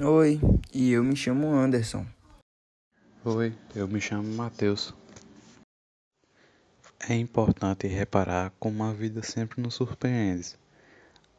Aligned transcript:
Oi, 0.00 0.40
e 0.72 0.92
eu 0.92 1.02
me 1.02 1.16
chamo 1.16 1.48
Anderson. 1.48 2.06
Oi, 3.24 3.52
eu 3.74 3.88
me 3.88 4.00
chamo 4.00 4.32
Matheus. 4.32 4.94
É 7.08 7.14
importante 7.16 7.88
reparar 7.88 8.52
como 8.60 8.84
a 8.84 8.92
vida 8.92 9.24
sempre 9.24 9.60
nos 9.60 9.74
surpreende. 9.74 10.54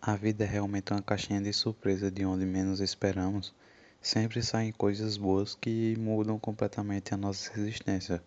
A 0.01 0.17
vida 0.17 0.43
é 0.43 0.47
realmente 0.47 0.91
uma 0.91 1.01
caixinha 1.01 1.39
de 1.39 1.53
surpresa 1.53 2.11
de 2.11 2.25
onde 2.25 2.45
menos 2.45 2.81
esperamos. 2.81 3.53
Sempre 4.01 4.43
saem 4.43 4.73
coisas 4.73 5.15
boas 5.15 5.55
que 5.55 5.95
mudam 5.97 6.37
completamente 6.37 7.13
a 7.13 7.17
nossa 7.17 7.57
existência. 7.57 8.21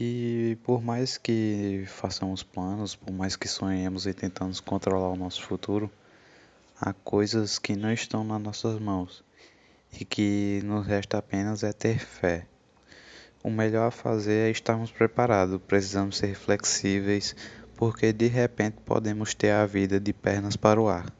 E 0.00 0.58
por 0.64 0.82
mais 0.82 1.16
que 1.16 1.84
façamos 1.86 2.42
planos, 2.42 2.96
por 2.96 3.12
mais 3.12 3.36
que 3.36 3.46
sonhemos 3.46 4.06
e 4.06 4.12
tentamos 4.12 4.58
controlar 4.58 5.10
o 5.10 5.16
nosso 5.16 5.40
futuro, 5.40 5.88
há 6.86 6.92
coisas 6.92 7.58
que 7.58 7.74
não 7.74 7.90
estão 7.90 8.22
nas 8.22 8.42
nossas 8.42 8.78
mãos 8.78 9.24
e 9.98 10.04
que 10.04 10.60
nos 10.64 10.86
resta 10.86 11.16
apenas 11.16 11.62
é 11.62 11.72
ter 11.72 11.98
fé. 11.98 12.46
O 13.42 13.48
melhor 13.48 13.88
a 13.88 13.90
fazer 13.90 14.48
é 14.48 14.50
estarmos 14.50 14.90
preparados, 14.90 15.58
precisamos 15.66 16.18
ser 16.18 16.34
flexíveis, 16.34 17.34
porque 17.74 18.12
de 18.12 18.26
repente 18.26 18.76
podemos 18.84 19.32
ter 19.32 19.52
a 19.52 19.64
vida 19.64 19.98
de 19.98 20.12
pernas 20.12 20.56
para 20.56 20.78
o 20.78 20.86
ar. 20.86 21.10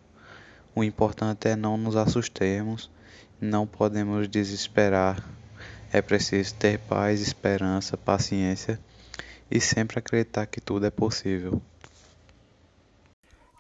O 0.74 0.84
importante 0.84 1.48
é 1.48 1.56
não 1.56 1.78
nos 1.78 1.96
assustarmos, 1.96 2.91
não 3.41 3.66
podemos 3.66 4.28
desesperar. 4.28 5.27
É 5.91 6.02
preciso 6.02 6.56
ter 6.56 6.78
paz, 6.80 7.22
esperança, 7.22 7.96
paciência 7.96 8.78
e 9.50 9.62
sempre 9.62 9.98
acreditar 9.98 10.44
que 10.44 10.60
tudo 10.60 10.84
é 10.84 10.91
possível. 10.91 11.62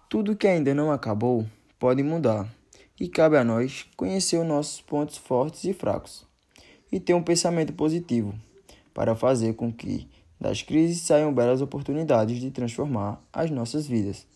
Tudo 0.06 0.36
que 0.36 0.46
ainda 0.46 0.74
não 0.74 0.92
acabou 0.92 1.46
pode 1.78 2.02
mudar 2.02 2.48
e 2.98 3.08
cabe 3.08 3.36
a 3.36 3.44
nós 3.44 3.86
conhecer 3.96 4.38
os 4.38 4.46
nossos 4.46 4.80
pontos 4.80 5.16
fortes 5.16 5.64
e 5.64 5.72
fracos 5.72 6.26
e 6.90 7.00
ter 7.00 7.14
um 7.14 7.22
pensamento 7.22 7.72
positivo 7.72 8.34
para 8.92 9.16
fazer 9.16 9.54
com 9.54 9.72
que 9.72 10.08
das 10.40 10.62
crises 10.62 11.00
saiam 11.00 11.32
belas 11.32 11.60
oportunidades 11.60 12.40
de 12.40 12.50
transformar 12.50 13.20
as 13.32 13.50
nossas 13.50 13.86
vidas. 13.86 14.26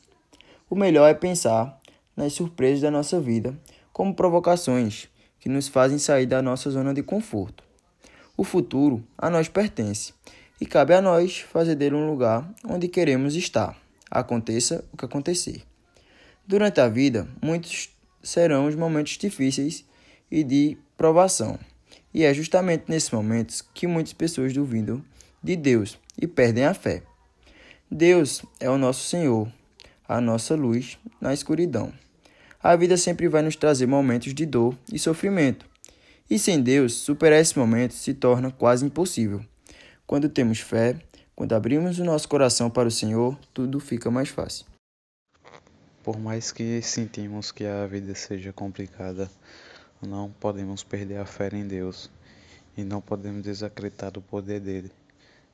O 0.69 0.75
melhor 0.75 1.09
é 1.09 1.15
pensar 1.15 1.81
nas 2.17 2.33
surpresas 2.33 2.81
da 2.81 2.91
nossa 2.91 3.21
vida 3.21 3.59
como 3.93 4.15
provocações 4.15 5.09
que 5.39 5.49
nos 5.49 5.69
fazem 5.69 5.99
sair 5.99 6.27
da 6.27 6.43
nossa 6.43 6.71
zona 6.71 6.93
de 6.93 7.03
conforto. 7.03 7.63
O 8.37 8.45
futuro 8.45 9.05
a 9.17 9.31
nós 9.31 9.49
pertence 9.49 10.13
e 10.61 10.67
cabe 10.67 10.95
a 10.95 11.01
nós 11.01 11.39
fazer 11.39 11.75
dele 11.75 11.95
um 11.95 12.11
lugar 12.11 12.49
onde 12.65 12.89
queremos 12.89 13.35
estar, 13.35 13.77
aconteça 14.11 14.85
o 14.93 14.97
que 14.97 15.05
acontecer. 15.05 15.68
Durante 16.49 16.81
a 16.81 16.89
vida, 16.89 17.29
muitos 17.43 17.91
serão 18.23 18.67
os 18.67 18.75
momentos 18.75 19.19
difíceis 19.19 19.85
e 20.31 20.43
de 20.43 20.79
provação. 20.97 21.59
E 22.13 22.25
é 22.25 22.33
justamente 22.33 22.85
nesses 22.89 23.11
momentos 23.11 23.61
que 23.61 23.87
muitas 23.87 24.15
pessoas 24.15 24.55
duvidam 24.55 25.05
de 25.43 25.55
Deus 25.55 25.99
e 26.19 26.27
perdem 26.27 26.65
a 26.65 26.73
fé. 26.73 27.03
Deus 27.91 28.43
é 28.59 28.71
o 28.71 28.79
nosso 28.79 29.07
Senhor, 29.07 29.47
a 30.09 30.23
nossa 30.23 30.55
luz 30.55 30.99
na 31.21 31.35
escuridão. 31.35 31.93
A 32.63 32.75
vida 32.77 32.97
sempre 32.97 33.29
vai 33.29 33.43
nos 33.43 33.55
trazer 33.55 33.87
momentos 33.87 34.33
de 34.33 34.47
dor 34.47 34.75
e 34.91 34.99
sofrimento. 34.99 35.67
E 36.31 36.39
sem 36.39 36.63
Deus, 36.63 36.95
superar 36.95 37.43
esses 37.43 37.53
momentos 37.53 37.99
se 37.99 38.15
torna 38.15 38.51
quase 38.51 38.87
impossível. 38.87 39.45
Quando 40.07 40.31
temos 40.31 40.61
fé, 40.61 40.97
quando 41.37 41.53
abrimos 41.53 41.99
o 41.99 42.05
nosso 42.05 42.27
coração 42.27 42.71
para 42.71 42.89
o 42.89 42.91
Senhor, 42.91 43.39
tudo 43.53 43.79
fica 43.79 44.11
mais 44.11 44.31
fácil. 44.31 44.65
Por 46.09 46.19
mais 46.19 46.51
que 46.51 46.81
sentimos 46.81 47.53
que 47.53 47.67
a 47.67 47.87
vida 47.87 48.15
seja 48.15 48.51
complicada, 48.51 49.31
não 50.01 50.31
podemos 50.41 50.83
perder 50.83 51.19
a 51.19 51.27
fé 51.27 51.51
em 51.53 51.69
Deus 51.69 52.11
e 52.75 52.83
não 52.83 52.99
podemos 52.99 53.43
desacreditar 53.43 54.11
do 54.11 54.23
poder 54.23 54.59
dele. 54.59 54.91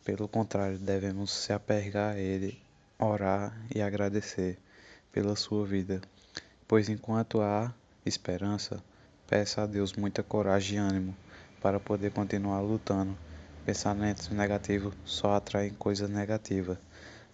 Pelo 0.05 0.29
contrário, 0.29 0.79
devemos 0.79 1.33
se 1.33 1.53
apegar 1.53 2.15
a 2.15 2.19
ele, 2.21 2.57
orar 3.01 3.53
e 3.75 3.83
agradecer 3.83 4.57
pela 5.11 5.35
sua 5.35 5.67
vida, 5.67 6.01
pois 6.69 6.89
enquanto 6.89 7.41
há 7.41 7.75
esperança, 8.07 8.81
peça 9.27 9.63
a 9.63 9.67
Deus 9.67 9.95
muita 9.95 10.23
coragem 10.23 10.77
e 10.77 10.81
ânimo 10.81 11.17
para 11.61 11.81
poder 11.81 12.13
continuar 12.13 12.61
lutando. 12.61 13.19
Pensamentos 13.67 14.29
negativos 14.29 14.95
só 15.05 15.35
atraem 15.35 15.75
coisas 15.75 16.09
negativas. 16.09 16.79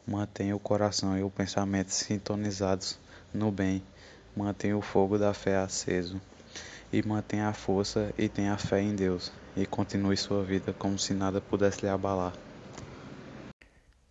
Mantenha 0.06 0.56
o 0.56 0.58
coração 0.58 1.18
e 1.18 1.22
o 1.22 1.28
pensamento 1.28 1.90
sintonizados 1.90 2.98
no 3.32 3.50
bem, 3.50 3.82
mantenha 4.36 4.76
o 4.76 4.82
fogo 4.82 5.18
da 5.18 5.32
fé 5.32 5.56
aceso 5.56 6.20
e 6.92 7.02
mantenha 7.06 7.48
a 7.48 7.52
força 7.52 8.12
e 8.18 8.28
tenha 8.28 8.56
fé 8.56 8.80
em 8.80 8.94
Deus 8.94 9.32
e 9.56 9.64
continue 9.66 10.16
sua 10.16 10.42
vida 10.42 10.72
como 10.72 10.98
se 10.98 11.14
nada 11.14 11.40
pudesse 11.40 11.82
lhe 11.82 11.88
abalar. 11.88 12.32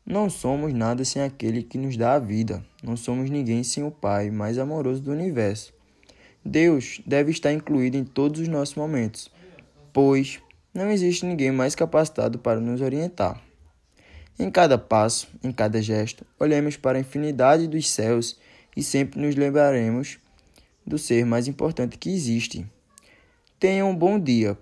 Não 0.06 0.30
somos 0.30 0.74
nada 0.74 1.06
sem 1.06 1.22
aquele 1.22 1.62
que 1.62 1.78
nos 1.78 1.96
dá 1.96 2.14
a 2.14 2.20
vida. 2.20 2.66
Não 2.82 2.98
somos 2.98 3.30
ninguém 3.30 3.64
sem 3.64 3.84
o 3.84 3.92
Pai 3.92 4.32
mais 4.32 4.58
amoroso 4.58 5.02
do 5.02 5.12
universo. 5.12 5.72
Deus 6.44 7.00
deve 7.06 7.32
estar 7.32 7.54
incluído 7.54 7.98
em 7.98 8.04
todos 8.04 8.42
os 8.42 8.48
nossos 8.48 8.74
momentos, 8.74 9.30
pois 9.94 10.40
não 10.74 10.90
existe 10.90 11.26
ninguém 11.26 11.52
mais 11.52 11.76
capacitado 11.76 12.40
para 12.40 12.60
nos 12.60 12.82
orientar. 12.82 13.40
Em 14.40 14.50
cada 14.50 14.78
passo, 14.78 15.28
em 15.44 15.52
cada 15.52 15.82
gesto, 15.82 16.26
olhemos 16.40 16.78
para 16.78 16.98
a 16.98 17.02
infinidade 17.02 17.68
dos 17.68 17.90
céus 17.90 18.40
e 18.76 18.84
sempre 18.84 19.20
nos 19.20 19.36
lembraremos 19.36 20.18
do 20.86 20.98
ser 20.98 21.26
mais 21.26 21.48
importante 21.48 21.98
que 21.98 22.10
existe. 22.10 22.66
Tenha 23.60 23.86
um 23.86 23.96
bom 23.96 24.20
dia, 24.20 24.58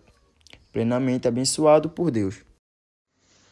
plenamente 0.72 1.28
abençoado 1.28 1.90
por 1.90 2.12
Deus. 2.12 2.44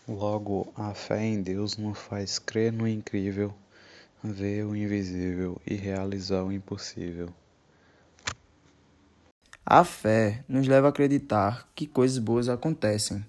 Logo, 0.08 0.72
a 0.76 0.94
fé 0.94 1.24
em 1.24 1.42
Deus 1.42 1.78
nos 1.78 1.98
faz 1.98 2.38
crer 2.38 2.72
no 2.72 2.88
incrível, 2.88 3.54
ver 4.24 4.66
o 4.66 4.76
invisível 4.76 5.60
e 5.66 5.76
realizar 5.76 6.44
o 6.44 6.52
impossível. 6.52 7.30
A 9.66 9.84
fé 9.84 10.44
nos 10.48 10.68
leva 10.68 10.88
a 10.88 10.90
acreditar 10.90 11.68
que 11.74 11.88
coisas 11.88 12.20
boas 12.20 12.48
acontecem 12.48 13.26